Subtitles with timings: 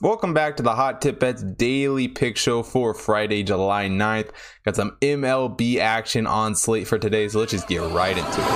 [0.00, 4.30] Welcome back to the Hot Tip Bets daily pick show for Friday, July 9th.
[4.64, 8.48] Got some MLB action on slate for today, so let's just get right into it.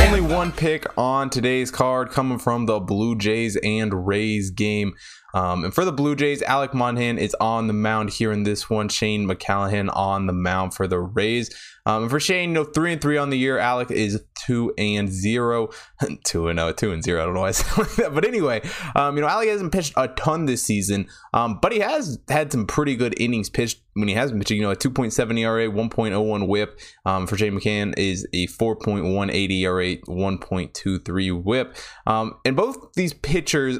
[0.00, 4.94] Only one pick on today's card coming from the Blue Jays and Rays game.
[5.34, 8.70] Um, and for the Blue Jays, Alek Manoah is on the mound here in this
[8.70, 8.88] one.
[8.88, 11.50] Shane McClanahan on the mound for the Rays.
[11.84, 13.58] Um, and for Shane, you know, three and three on the year.
[13.58, 15.70] Alek is two and zero,
[16.24, 17.22] two and oh, two and zero.
[17.22, 18.62] I don't know why I said like that, but anyway,
[18.94, 22.52] um, you know, Ali hasn't pitched a ton this season, um, but he has had
[22.52, 24.58] some pretty good innings pitched when he has been pitching.
[24.58, 26.80] You know, a 2.7 ERA, 1.01 WHIP.
[27.04, 31.76] Um, for Shane McCann is a 4.18 ERA, 1.23 WHIP.
[32.06, 33.78] Um, and both these pitchers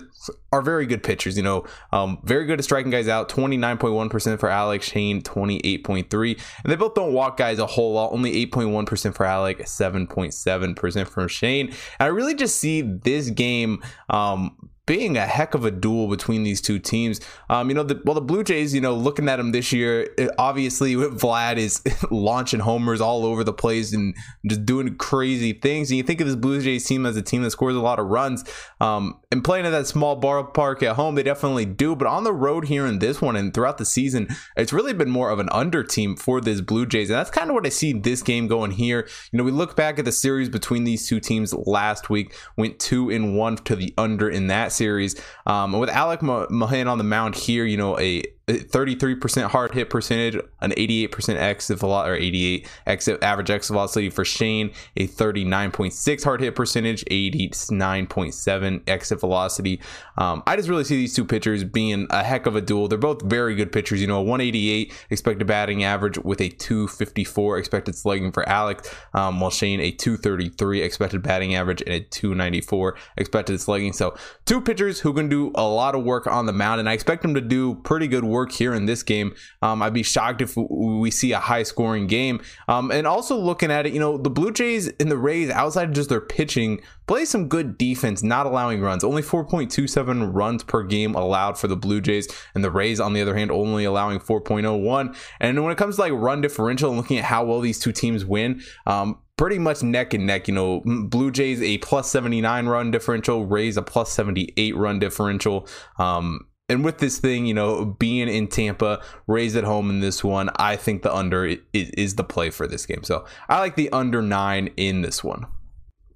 [0.53, 1.37] are very good pitchers.
[1.37, 3.29] You know, um, very good at striking guys out.
[3.29, 8.13] 29.1% for Alex Shane, 28.3, and they both don't walk guys a whole lot.
[8.13, 11.67] Only 8.1% for Alek, 7.7% for Shane.
[11.69, 16.43] And I really just see this game um, being a heck of a duel between
[16.43, 17.21] these two teams.
[17.49, 20.09] Um, you know, the, well, the Blue Jays, you know, looking at them this year,
[20.39, 25.91] obviously Vlad is launching homers all over the place and just doing crazy things.
[25.91, 28.01] And you think of this Blue Jays team as a team that scores a lot
[28.01, 28.45] of runs.
[28.81, 31.95] Um, and playing at that small ballpark at home, they definitely do.
[31.95, 35.11] But on the road here in this one and throughout the season, it's really been
[35.11, 37.09] more of an under team for this Blue Jays.
[37.09, 39.09] And that's kind of what I see this game going here.
[39.31, 42.81] You know, we look back at the series between these two teams last week, went
[42.81, 45.21] two and one to the under in that series.
[45.47, 50.37] Um, with Alek Manoah on the mound here, you know, a 33% hard hit percentage,
[50.61, 56.41] an 88% exit velocity, or 88 exit average exit velocity for Shane, a 39.6 hard
[56.41, 59.81] hit percentage, 89.7 exit velocity.
[60.19, 62.89] Um, I just really see these two pitchers being a heck of a duel.
[62.89, 64.01] They're both very good pitchers.
[64.01, 69.41] You know, a 188 expected batting average with a 254 expected slugging for Alex, um,
[69.41, 73.93] while Shane a 233 expected batting average and a 294 expected slugging.
[73.93, 76.93] So two pitchers who can do a lot of work on the mound, and I
[76.93, 79.35] expect them to do pretty good work here in this game.
[79.61, 82.41] Um, I'd be shocked if we see a high scoring game.
[82.67, 85.89] Um, and also looking at it, you know, the Blue Jays and the Rays, outside
[85.89, 89.05] of just their pitching, play some good defense, not allowing runs.
[89.05, 93.23] Only 4.27 runs per game allowed for the Blue Jays, and the Rays, on the
[93.23, 95.17] other hand, only allowing 4.01.
[95.41, 97.93] And when it comes to like run differential and looking at how well these two
[97.93, 100.49] teams win, um, pretty much neck and neck.
[100.49, 105.67] You know, Blue Jays a plus 79 run differential, Rays a plus 78 run differential.
[105.99, 110.23] Um, and with this thing, you know, being in Tampa, raised at home in this
[110.25, 113.03] one, I think the under is, is the play for this game.
[113.03, 115.47] So I like the under nine in this one.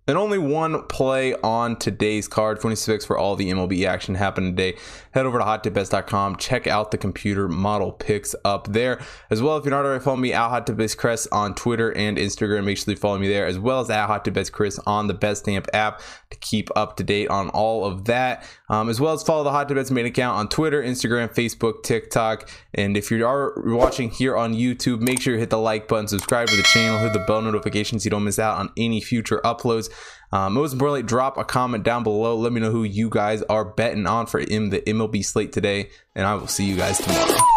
[0.08, 2.60] And only one play on today's card.
[2.60, 4.78] 26 for all the MLB action happened today.
[5.10, 6.36] Head over to hottipbets.com.
[6.36, 9.00] Check out the computer model picks up there.
[9.30, 12.78] As well, if you're not already following me at HotTipBetsChris on Twitter and Instagram, make
[12.78, 16.00] sure you follow me there, as well as at HotTipBetsChris on the BetStamp app
[16.30, 18.44] to keep up to date on all of that.
[18.68, 22.48] Um, as well as follow the Hot main account on Twitter, Instagram, Facebook, TikTok.
[22.74, 26.08] And if you are watching here on YouTube, make sure you hit the like button,
[26.08, 29.00] subscribe to the channel, hit the bell notifications so you don't miss out on any
[29.00, 29.88] future uploads.
[30.36, 32.36] Um, most importantly, drop a comment down below.
[32.36, 35.88] Let me know who you guys are betting on for in the MLB slate today,
[36.14, 37.55] and I will see you guys tomorrow.